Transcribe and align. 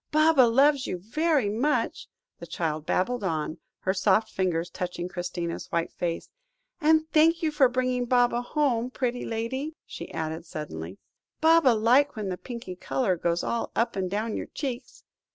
"Baba 0.11 0.41
loves 0.47 0.87
you 0.87 0.97
very 0.97 1.47
much," 1.47 2.07
the 2.39 2.47
child 2.47 2.87
babbled 2.87 3.23
on, 3.23 3.59
her 3.81 3.93
soft 3.93 4.31
fingers 4.31 4.71
touching 4.71 5.07
Christina's 5.07 5.67
white 5.67 5.91
face, 5.91 6.27
"and 6.81 7.07
thank 7.11 7.43
you 7.43 7.51
for 7.51 7.69
bringing 7.69 8.05
Baba 8.05 8.41
home. 8.41 8.89
Pretty 8.89 9.23
lady," 9.25 9.75
she 9.85 10.11
added 10.11 10.43
suddenly, 10.47 10.97
"Baba 11.39 11.69
like 11.75 12.15
when 12.15 12.29
the 12.29 12.37
pinky 12.39 12.75
colour 12.75 13.15
goes 13.15 13.43
all 13.43 13.71
up 13.75 13.95
and 13.95 14.09
down 14.09 14.35
your 14.35 14.47
cheeks." 14.47 15.03